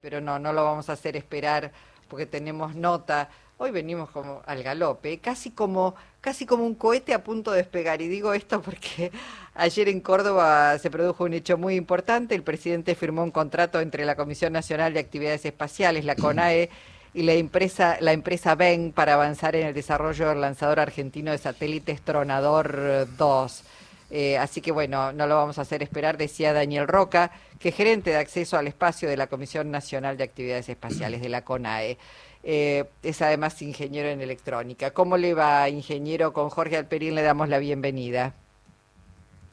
[0.00, 1.72] pero no, no lo vamos a hacer esperar
[2.08, 3.28] porque tenemos nota.
[3.56, 8.00] Hoy venimos como al galope, casi como, casi como un cohete a punto de despegar.
[8.00, 9.10] Y digo esto porque
[9.54, 12.36] ayer en Córdoba se produjo un hecho muy importante.
[12.36, 16.70] El presidente firmó un contrato entre la Comisión Nacional de Actividades Espaciales, la CONAE,
[17.14, 21.38] y la empresa, la empresa BEN para avanzar en el desarrollo del lanzador argentino de
[21.38, 23.64] satélites Tronador 2.
[24.10, 27.74] Eh, así que bueno, no lo vamos a hacer esperar, decía Daniel Roca, que es
[27.74, 31.98] gerente de acceso al espacio de la Comisión Nacional de Actividades Espaciales, de la CONAE.
[32.42, 34.92] Eh, es además ingeniero en electrónica.
[34.92, 36.32] ¿Cómo le va, ingeniero?
[36.32, 38.32] Con Jorge Alperín le damos la bienvenida.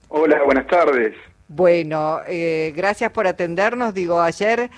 [0.08, 1.16] Hola, buenas tardes.
[1.48, 3.94] Bueno, eh, gracias por atendernos.
[3.94, 4.70] Digo, ayer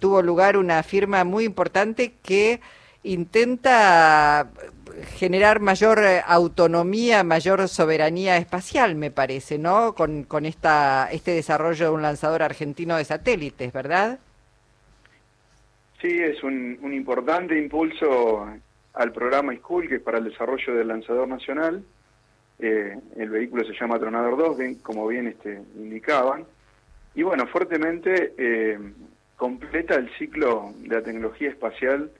[0.00, 2.60] tuvo lugar una firma muy importante que
[3.02, 4.50] intenta
[5.04, 9.94] generar mayor eh, autonomía, mayor soberanía espacial, me parece, ¿no?
[9.94, 14.18] Con, con esta, este desarrollo de un lanzador argentino de satélites, ¿verdad?
[16.00, 18.46] Sí, es un, un importante impulso
[18.94, 21.84] al programa School, que es para el desarrollo del lanzador nacional.
[22.58, 26.44] Eh, el vehículo se llama Tronador 2, como bien este, indicaban.
[27.14, 28.78] Y bueno, fuertemente eh,
[29.36, 32.10] completa el ciclo de la tecnología espacial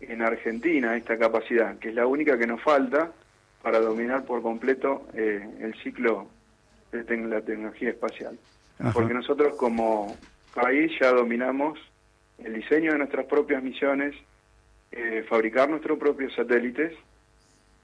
[0.00, 3.12] en Argentina esta capacidad, que es la única que nos falta
[3.62, 6.28] para dominar por completo eh, el ciclo
[6.92, 8.38] de la tecnología espacial.
[8.92, 10.16] Porque nosotros como
[10.54, 11.78] país ya dominamos
[12.38, 14.14] el diseño de nuestras propias misiones,
[14.92, 16.92] eh, fabricar nuestros propios satélites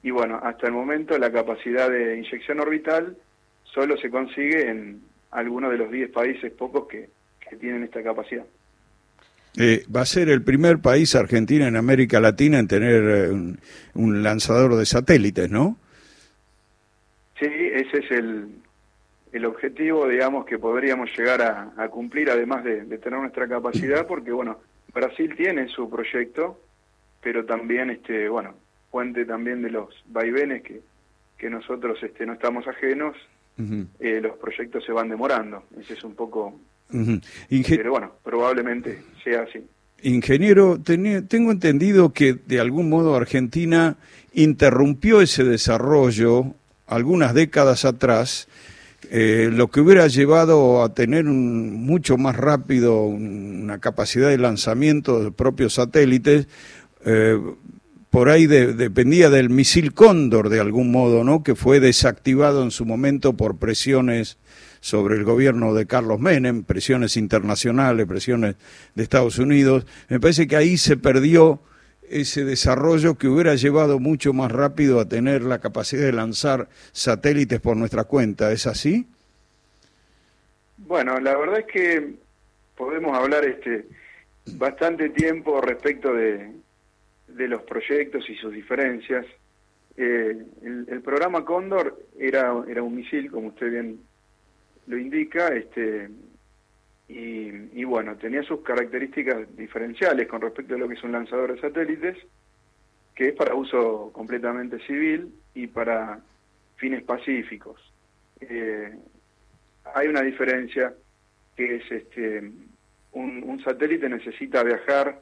[0.02, 3.16] y bueno, hasta el momento la capacidad de inyección orbital
[3.64, 7.08] solo se consigue en algunos de los 10 países pocos que
[7.58, 8.44] tienen esta capacidad.
[9.58, 13.30] Eh, va a ser el primer país, Argentina, en América Latina en tener eh,
[13.94, 15.76] un, lanzador de satélites, ¿no?
[17.38, 18.48] Sí, ese es el,
[19.32, 24.58] el objetivo, digamos, que podríamos llegar a, cumplir, además de, tener nuestra capacidad, porque, bueno,
[24.94, 26.58] Brasil tiene su proyecto,
[27.20, 28.54] pero también, este, bueno,
[28.90, 30.80] fuente también de los vaivenes que,
[31.36, 33.16] que nosotros este, no estamos ajenos,
[34.00, 35.64] eh, los proyectos se van demorando.
[35.78, 36.58] Ese es un poco
[37.68, 39.60] pero bueno, probablemente sea así.
[40.02, 43.96] Ingeniero, tengo entendido que de algún modo Argentina
[44.34, 46.54] interrumpió ese desarrollo
[46.86, 48.48] algunas décadas atrás,
[49.10, 55.22] eh, lo que hubiera llevado a tener un, mucho más rápido una capacidad de lanzamiento
[55.22, 56.48] de propios satélites.
[57.04, 57.38] Eh,
[58.10, 61.42] por ahí dependía del misil Cóndor de algún modo, ¿no?
[61.42, 64.36] Que fue desactivado en su momento por presiones
[64.82, 68.56] sobre el gobierno de Carlos Menem, presiones internacionales, presiones
[68.96, 69.86] de Estados Unidos.
[70.08, 71.60] Me parece que ahí se perdió
[72.02, 77.60] ese desarrollo que hubiera llevado mucho más rápido a tener la capacidad de lanzar satélites
[77.60, 78.50] por nuestra cuenta.
[78.50, 79.06] ¿Es así?
[80.78, 82.14] Bueno, la verdad es que
[82.76, 83.86] podemos hablar este
[84.56, 86.50] bastante tiempo respecto de,
[87.28, 89.24] de los proyectos y sus diferencias.
[89.96, 94.00] Eh, el, programa Cóndor era, era un misil, como usted bien
[94.86, 96.08] lo indica, este,
[97.08, 101.60] y, bueno, tenía sus características diferenciales con respecto a lo que es un lanzador de
[101.60, 102.16] satélites,
[103.14, 106.20] que es para uso completamente civil y para
[106.76, 107.80] fines pacíficos.
[108.40, 108.96] Eh,
[109.94, 110.94] hay una diferencia
[111.54, 112.50] que es este
[113.12, 115.20] un, satélite necesita viajar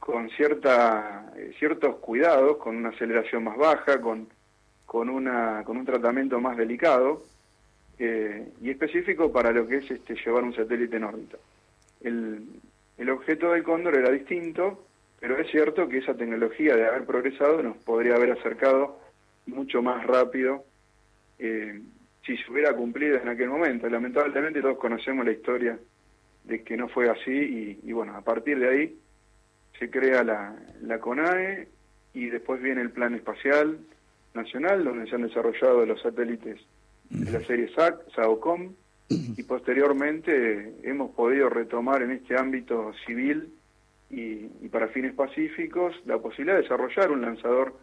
[0.00, 4.28] con cierta eh, ciertos cuidados, con una aceleración más baja, con
[4.84, 7.22] con una con un tratamiento más delicado
[8.04, 11.38] eh, y específico para lo que es este, llevar un satélite en órbita.
[12.00, 12.44] El,
[12.98, 14.86] el objeto del Cóndor era distinto,
[15.20, 18.98] pero es cierto que esa tecnología de haber progresado nos podría haber acercado
[19.46, 20.64] mucho más rápido
[21.38, 21.80] eh,
[22.26, 23.88] si se hubiera cumplido en aquel momento.
[23.88, 25.78] Lamentablemente todos conocemos la historia
[26.42, 28.98] de que no fue así y, bueno, a partir de ahí
[29.78, 31.68] se crea la, la CONAE
[32.14, 33.78] y después viene el Plan Espacial
[34.34, 36.60] Nacional, donde se han desarrollado los satélites
[37.12, 38.72] de la serie SAC, SAOCOM,
[39.08, 43.52] y posteriormente hemos podido retomar en este ámbito civil
[44.10, 47.78] y, para fines pacíficos la posibilidad de desarrollar un lanzador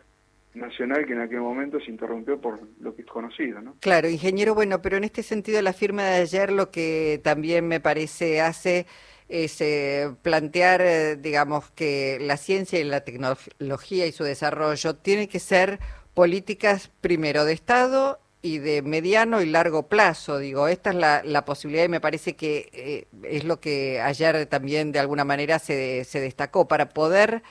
[0.56, 3.62] nacional que en aquel momento se interrumpió por lo que es conocido.
[3.62, 3.76] ¿no?
[3.80, 7.80] Claro, ingeniero, bueno, pero en este sentido la firma de ayer lo que también me
[7.80, 8.88] parece hace
[9.28, 15.28] es eh, plantear, eh, digamos, que la ciencia y la tecnología y su desarrollo tienen
[15.28, 15.80] que ser
[16.16, 20.38] políticas primero de Estado y de mediano y largo plazo.
[20.38, 24.46] Digo, esta es la, la posibilidad y me parece que eh, es lo que ayer
[24.46, 26.68] también de alguna manera se, se destacó.
[26.68, 27.44] Para poder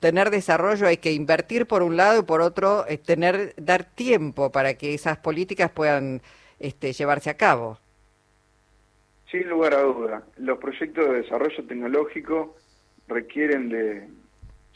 [0.00, 4.52] tener desarrollo hay que invertir por un lado y por otro eh, tener dar tiempo
[4.52, 6.22] para que esas políticas puedan
[6.60, 7.78] este, llevarse a cabo.
[9.30, 12.56] Sin lugar a duda, los proyectos de desarrollo tecnológico
[13.08, 14.08] requieren de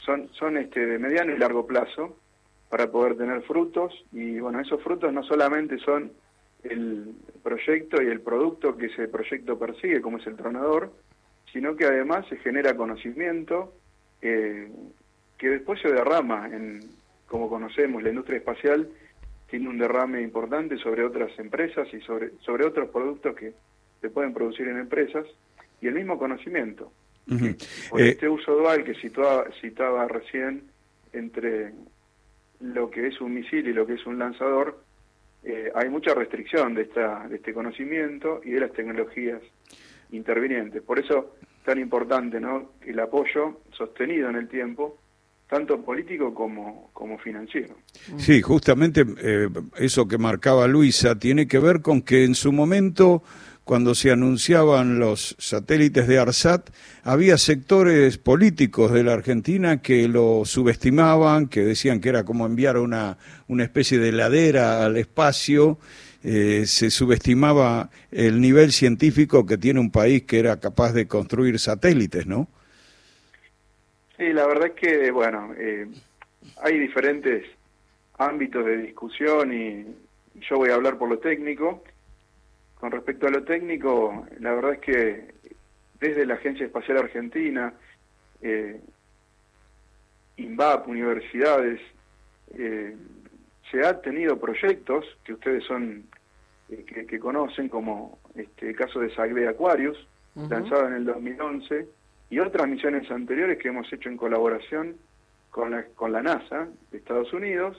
[0.05, 2.17] son son este de mediano y largo plazo
[2.71, 6.13] para poder tener frutos y bueno, esos frutos no solamente son
[6.63, 7.13] el
[7.43, 10.93] proyecto y el producto que ese proyecto persigue, como es el tronador,
[11.51, 13.73] sino que además se genera conocimiento
[14.21, 14.71] eh,
[15.37, 16.79] que después se derrama en,
[17.27, 18.87] como conocemos, la industria espacial
[19.49, 23.53] tiene un derrame importante sobre otras empresas y sobre, sobre otros productos que
[23.99, 25.25] se pueden producir en empresas
[25.81, 26.89] y el mismo conocimiento.
[27.89, 30.63] Por eh, este uso dual que citaba, citaba recién
[31.11, 31.73] entre
[32.61, 34.83] lo que es un misil y lo que es un lanzador,
[35.43, 39.41] eh, hay mucha restricción de, esta, de este conocimiento y de las tecnologías
[40.11, 40.81] intervinientes.
[40.83, 41.35] Por eso
[41.65, 42.71] tan importante ¿no?
[42.85, 44.97] el apoyo sostenido en el tiempo,
[45.49, 47.75] tanto político como, como financiero.
[48.17, 53.23] Sí, justamente eh, eso que marcaba Luisa tiene que ver con que en su momento
[53.63, 56.69] cuando se anunciaban los satélites de ARSAT,
[57.03, 62.77] había sectores políticos de la Argentina que lo subestimaban, que decían que era como enviar
[62.77, 63.17] una,
[63.47, 65.77] una especie de ladera al espacio.
[66.23, 71.57] Eh, se subestimaba el nivel científico que tiene un país que era capaz de construir
[71.57, 72.47] satélites, ¿no?
[74.17, 75.87] Sí, la verdad es que, bueno, eh,
[76.61, 77.43] hay diferentes
[78.17, 79.85] ámbitos de discusión y
[80.47, 81.83] yo voy a hablar por lo técnico.
[82.81, 85.35] Con respecto a lo técnico, la verdad es que
[85.99, 87.71] desde la Agencia Espacial Argentina,
[88.41, 88.81] eh,
[90.37, 91.79] INVAP, universidades,
[92.57, 92.97] eh,
[93.69, 96.05] se ha tenido proyectos que ustedes son
[96.71, 101.87] eh, que, conocen, como este el caso de Sagbe Aquarius, lanzado en el 2011,
[102.31, 104.95] y otras misiones anteriores que hemos hecho en colaboración
[105.51, 107.77] con la, con la NASA de Estados Unidos,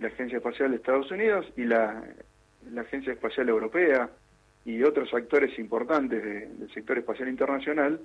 [0.00, 2.02] la Agencia Espacial de Estados Unidos y la
[2.72, 4.10] la Agencia Espacial Europea
[4.64, 8.00] y otros actores importantes del sector espacial internacional,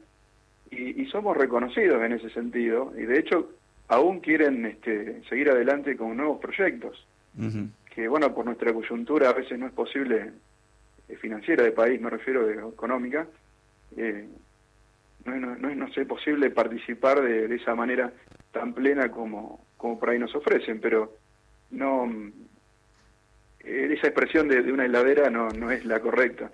[0.71, 3.49] y, somos reconocidos en ese sentido, y de hecho
[3.87, 7.07] aún quieren este, seguir adelante con nuevos proyectos,
[7.93, 10.31] que bueno, por nuestra coyuntura a veces no es posible,
[11.07, 13.25] eh, financiera de país, me refiero de económica,
[13.97, 14.27] eh,
[15.25, 18.11] no, no, no, no es posible participar de, de, esa manera
[18.51, 21.15] tan plena como, como por ahí nos ofrecen, pero
[21.71, 22.07] no
[23.69, 26.51] esa expresión de, una heladera no, no es la correcta.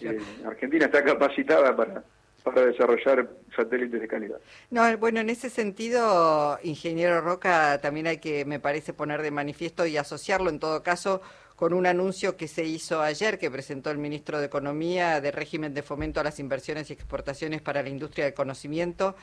[0.00, 2.02] Eh, Argentina está capacitada para,
[2.42, 4.38] para desarrollar satélites de calidad.
[4.70, 9.86] No, bueno, en ese sentido, ingeniero Roca, también hay que, me parece, poner de manifiesto
[9.86, 11.22] y asociarlo en todo caso
[11.56, 15.72] con un anuncio que se hizo ayer, que presentó el ministro de Economía de régimen
[15.72, 19.14] de fomento a las inversiones y exportaciones para la industria del conocimiento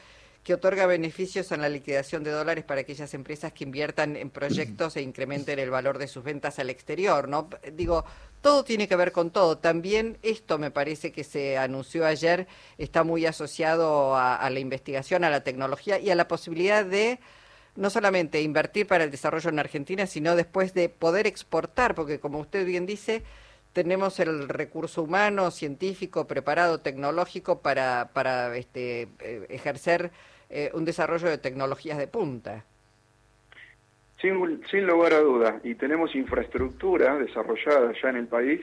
[0.44, 4.98] que otorga beneficios en la liquidación de dólares para aquellas empresas que inviertan en proyectos
[4.98, 7.48] e incrementen el valor de sus ventas al exterior, ¿no?
[7.74, 8.06] Digo,
[8.42, 9.60] todo tiene que ver con todo.
[9.60, 12.48] También esto me parece que se anunció ayer
[12.80, 17.20] está muy asociado a, la investigación, a la tecnología y a la posibilidad de
[17.76, 22.40] no solamente invertir para el desarrollo en Argentina, sino después de poder exportar, porque como
[22.40, 23.24] usted bien dice,
[23.74, 30.12] tenemos el recurso humano, científico, preparado, tecnológico para, para este, eh, ejercer
[30.50, 32.66] eh, un desarrollo de tecnologías de punta.
[34.20, 38.62] Sin, lugar a duda, y tenemos infraestructura desarrollada ya en el país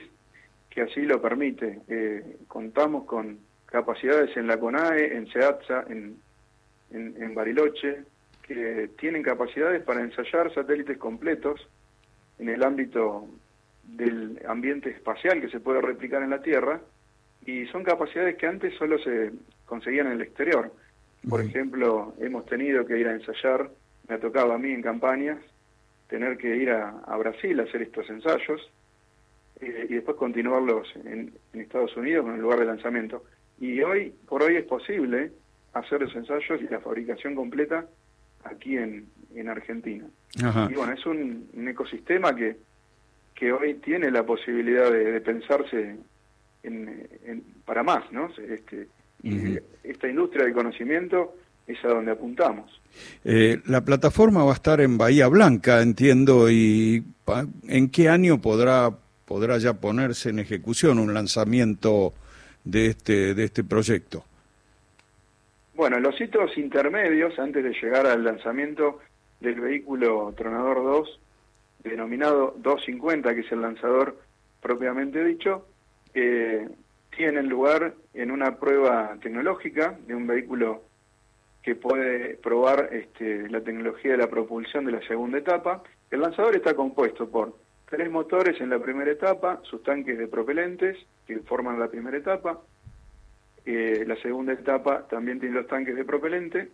[0.69, 1.81] que así lo permite.
[1.89, 6.17] Eh, contamos con capacidades en la CONAE, en SEATSA, en,
[6.91, 8.03] en, Bariloche,
[8.43, 11.67] que tienen capacidades para ensayar satélites completos
[12.37, 13.27] en el ámbito
[13.95, 16.79] del ambiente espacial que se puede replicar en la Tierra,
[17.45, 19.31] y son capacidades que antes solo se
[19.65, 20.71] conseguían en el exterior.
[21.27, 23.69] Por ejemplo, hemos tenido que ir a ensayar,
[24.07, 25.37] me ha tocado a mí en campañas,
[26.07, 28.61] tener que ir a, Brasil a hacer estos ensayos
[29.61, 33.23] eh, y después continuarlos en, Estados Unidos en el lugar de lanzamiento.
[33.59, 35.31] Y hoy, por hoy es posible
[35.73, 37.85] hacer los ensayos y la fabricación completa
[38.43, 40.05] aquí en, en Argentina.
[40.35, 42.55] Y bueno, es un, ecosistema que,
[43.39, 45.95] que hoy tiene la posibilidad de, pensarse
[46.63, 48.29] en, para más, ¿no?
[48.37, 48.87] Este,
[49.23, 52.81] y esta industria del conocimiento es a donde apuntamos.
[53.23, 57.03] Eh, la plataforma va a estar en Bahía Blanca, entiendo, y
[57.67, 58.91] ¿en qué año podrá
[59.25, 62.13] podrá ya ponerse en ejecución un lanzamiento
[62.63, 64.25] de este de este proyecto?
[65.75, 68.99] Bueno, los hitos intermedios antes de llegar al lanzamiento
[69.39, 71.19] del vehículo Tronador 2,
[71.83, 74.17] denominado 250, que es el lanzador
[74.61, 75.65] propiamente dicho,
[76.13, 76.67] eh,
[77.15, 80.83] tienen lugar en una prueba tecnológica de un vehículo
[81.61, 85.83] que puede probar este, la tecnología de la propulsión de la segunda etapa.
[86.09, 87.55] El lanzador está compuesto por
[87.89, 92.59] tres motores en la primera etapa, sus tanques de propelentes que forman la primera etapa.
[93.65, 96.69] Eh, la segunda etapa también tiene los tanques de propelente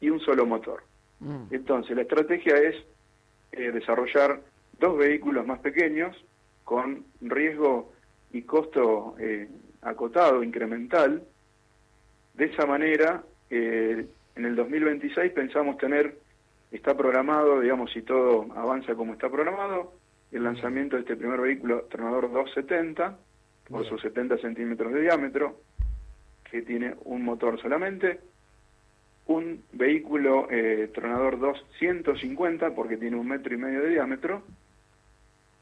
[0.00, 0.82] y un solo motor.
[1.20, 1.46] Mm.
[1.50, 2.76] Entonces, la estrategia es
[3.56, 4.40] eh, desarrollar
[4.78, 6.16] dos vehículos más pequeños
[6.64, 7.92] con riesgo
[8.32, 9.48] y costo eh,
[9.82, 11.22] acotado, incremental.
[12.34, 16.18] De esa manera, en el 2026 pensamos tener,
[16.72, 19.92] está programado, digamos, si todo avanza como está programado,
[20.32, 23.16] el lanzamiento de este primer vehículo Tronador 270
[23.68, 25.60] por sus 70 centímetros de diámetro,
[26.50, 28.20] que tiene un motor solamente,
[29.26, 34.42] un vehículo eh, Tronador 250 porque tiene un metro y medio de diámetro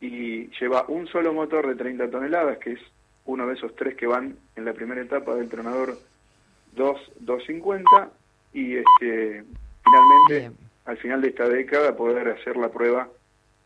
[0.00, 2.80] y lleva un solo motor de 30 toneladas, que es
[3.24, 5.96] uno de esos tres que van en la primera etapa del Tronador
[6.74, 8.10] 250
[8.52, 9.44] y este
[9.84, 13.08] finalmente al final de esta década poder hacer la prueba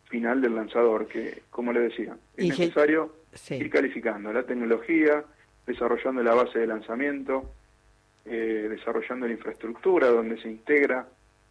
[0.09, 3.15] final del lanzador, que, como le decía, es necesario
[3.51, 5.25] ir calificando la tecnología,
[5.67, 7.51] desarrollando la base de lanzamiento,
[8.29, 11.07] eh, desarrollando la infraestructura donde se integra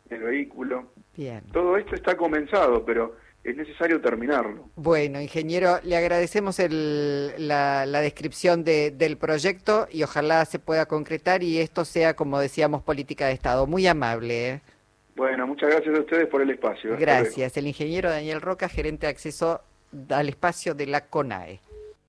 [0.10, 0.92] el vehículo.
[1.16, 1.42] Bien.
[1.52, 3.16] Todo esto está comenzado, pero
[3.46, 4.70] es necesario terminarlo.
[4.76, 11.86] Bueno, ingeniero, le agradecemos la, descripción del proyecto y ojalá se pueda concretar y esto
[11.86, 13.68] sea, como decíamos, política de Estado.
[13.68, 14.50] Muy amable.
[14.50, 14.62] ¿eh?
[15.16, 16.98] Bueno, muchas gracias a ustedes por el espacio.
[16.98, 17.56] Gracias.
[17.56, 19.62] El ingeniero Daniel Roca, gerente de acceso
[20.10, 21.60] al espacio de la CONAE.